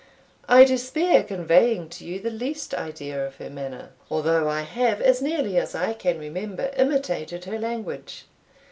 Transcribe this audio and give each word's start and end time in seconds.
I 0.49 0.63
despair 0.63 1.23
conveying 1.23 1.87
to 1.89 2.03
you 2.05 2.19
the 2.19 2.31
least 2.31 2.73
idea 2.73 3.23
of 3.27 3.35
her 3.35 3.51
manner, 3.51 3.91
although 4.09 4.49
I 4.49 4.61
have, 4.61 4.99
as 4.99 5.21
nearly 5.21 5.57
as 5.57 5.75
I 5.75 5.93
can 5.93 6.17
remember, 6.17 6.71
imitated 6.75 7.45
her 7.45 7.59
language. 7.59 8.25